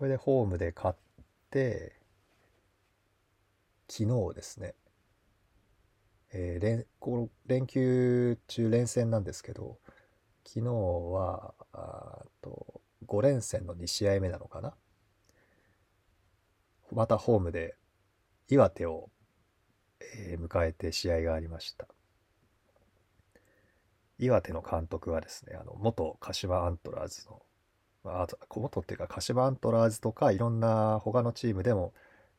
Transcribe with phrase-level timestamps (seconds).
[0.00, 0.98] これでホームで勝っ
[1.50, 1.92] て
[3.86, 4.74] 昨日ですね、
[6.32, 9.76] えー連こ連休中連戦なんですけど
[10.46, 14.72] 昨日はあと5連戦の2試合目なのかな。
[16.92, 17.74] またホームで
[18.48, 19.10] 岩手を、
[20.00, 21.86] えー迎えて試合がありました。
[24.18, 27.42] 岩手の監督はですねあの元鹿島アントラーズの
[28.04, 31.92] まああと元っていうか鹿島アントラーズとかいろんな他のチームでも、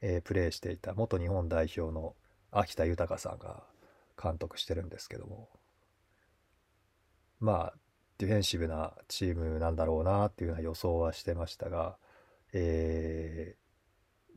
[0.00, 2.14] えープレーしていた元日本代表の
[2.50, 3.64] 秋田豊さんが
[4.20, 5.48] 監督してるんですけども
[7.40, 7.74] まあ
[8.18, 11.96] ディフェンシブなチームなんだろうなっていうような予想はしてましたが、
[12.52, 13.68] えー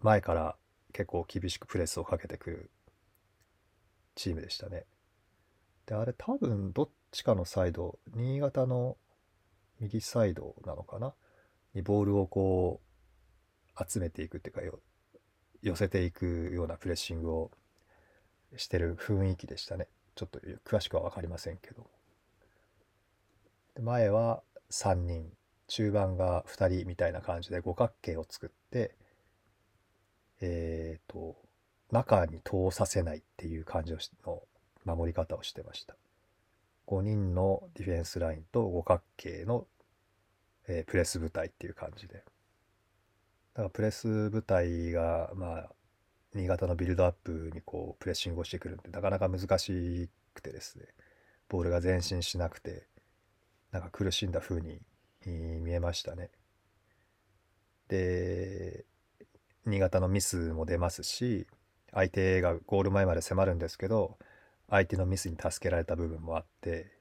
[0.03, 0.55] 前から
[0.93, 2.71] 結構厳しくプレスをかけてくる
[4.15, 4.85] チームでしたね。
[5.85, 8.97] で、あれ多分どっちかのサイド、新潟の
[9.81, 11.13] 右サイドなのかな？
[11.73, 12.79] にボールをこ
[13.77, 14.79] う集めていくっていうかよ
[15.61, 17.51] 寄せていくようなプレッシングを
[18.57, 19.87] してる雰囲気でしたね。
[20.15, 21.89] ちょっと詳しくは分かりませんけど。
[23.81, 25.31] 前は3人、
[25.67, 28.95] 中盤が2人みたいな感じで五角形を作って、
[30.41, 31.37] えっと、
[31.91, 33.93] 中に通させないっていう感じ
[34.25, 34.43] の
[34.83, 35.95] 守り方をしてました。
[36.91, 39.65] 5人のディフェンスラインと五角形の、
[40.67, 42.15] えープレス部隊っていう感じで。
[42.15, 42.21] だ
[43.55, 45.69] からプレス部隊が、まあ、
[46.35, 50.85] 新潟のビルドアップにこうプレッシングをしてくるんで、なかなか難しくてですね、
[51.47, 52.87] ボールが前進しなくて、
[53.71, 54.81] なんか苦しんだ風に
[55.25, 56.29] 見えましたね。
[57.87, 58.85] で、
[59.65, 61.47] 新潟のミスも出ますし、
[61.93, 64.17] 相手がゴール前まで迫るんですけど、
[64.71, 66.91] 相手のミスに助けられた部分もあって、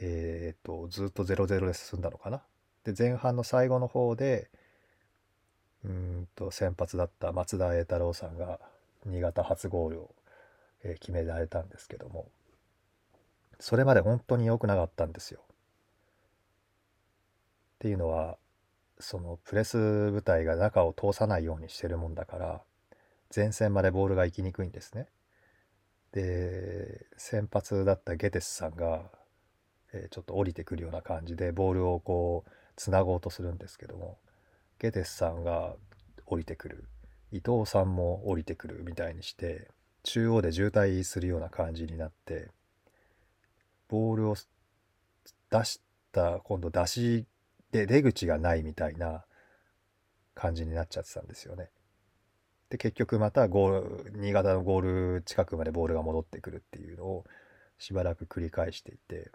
[0.00, 2.42] えーと、ずっと0-0で進んだのかな？
[2.84, 4.50] で、前半の最後の方で、
[5.84, 8.58] うんと、先発だった松田栄太郎さんが
[9.06, 10.14] 新潟初ゴールを、
[10.82, 12.28] え決められたんですけども、
[13.60, 15.40] それまで本当に良くなかったんですよ。
[15.46, 15.52] っ
[17.78, 18.36] ていうのは、
[18.98, 22.62] そのプレス部隊が中を通さないようにしてるもんだから、
[23.34, 25.06] 前線までボールが行きにくいんですね。
[26.12, 29.10] で、先発だったゲテスさんが、
[29.92, 34.18] えちょっと降りてくるような感じでボールをこうつなごうとするんですけども
[34.78, 35.74] ゲテスさんが
[36.26, 36.84] 降りてくる
[37.30, 39.68] 伊藤さんも降りてくるみたいにして
[40.02, 42.48] 中央で渋滞するような感じになって
[43.88, 44.36] ボールを
[45.50, 45.80] 出し
[46.10, 47.26] た今度出し
[47.70, 49.24] で出口がないみたいな
[50.34, 51.68] 感じになっちゃってたんですよね。
[52.72, 57.26] で結局またゴール新潟のゴール近くまでボールが戻ってくるっていうのを
[57.76, 59.30] しばらく繰り返していて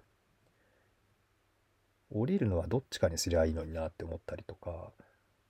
[2.12, 4.90] 降りるのはどっちかにすりゃいいのになって思ったりとか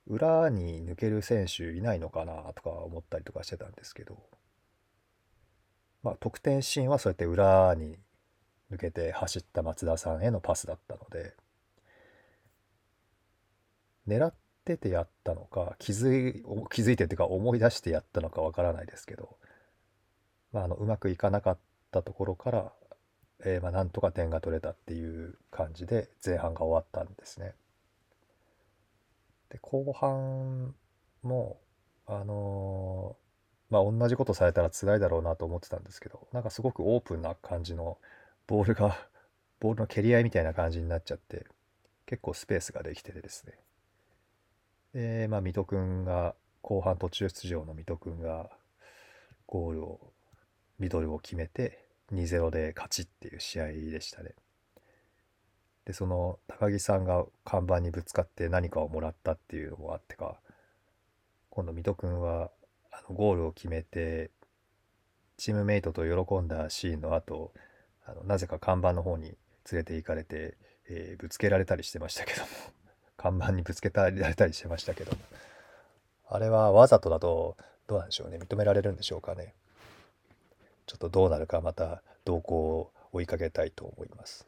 [0.06, 4.18] 裏に抜ける選手いないのかなとか思ったりとかしてたんですけど
[6.02, 7.96] まあ得点シーンはそうやって裏に
[8.70, 11.34] 抜けて走った松田さんへのパスだったので
[14.06, 14.34] 狙っ
[14.76, 19.36] てやったのか気づい気づいてっていうか思い出してやったのかわからないですけど、
[20.52, 21.58] まあ、あのうまくいかなかっ
[21.90, 22.72] たところから、
[23.44, 27.54] えーまあ、なんとか点が取れたっていう感じで前半が終わったんですね。
[29.50, 30.74] で後半
[31.22, 31.58] も
[32.06, 33.28] あのー
[33.70, 37.98] まあ同じことされたら辛いだろうなと思ってたんですけどなんかすごくオープンな感じの
[38.46, 38.96] ボールが
[39.60, 41.46] ボールの蹴り合いみたいな感じになっちゃって
[42.06, 43.54] 結構スペースができててですね
[44.98, 48.50] で、まあ、水戸君が、後半途中出場の水戸君が、
[49.46, 50.00] ゴールを、
[50.80, 54.34] ミドルを決めて、2-0で勝ちっていう試合でしたね。
[55.84, 60.40] で、その、高木さんが看板にぶつかって何かをもらったっていうのもあってか、
[61.50, 62.50] 今度水戸君は、
[62.90, 64.32] あの、ゴールを決めて、
[65.36, 67.52] チームメイトと喜んだシーンの後、
[68.04, 70.56] あのなぜか看板の方に連れて行かれて、
[70.88, 72.48] えーぶつけられたりしてましたけども。
[73.18, 75.12] 看板にぶつけられたりしてましたけど。
[76.30, 77.56] あれはわざとだと
[77.86, 78.38] どうなんでしょうね。
[78.38, 79.54] 認められるんでしょうかね。
[80.86, 84.46] ちょっとどうなるかまた動向を追いかけたいと思います。